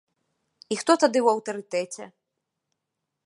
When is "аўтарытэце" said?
1.37-2.03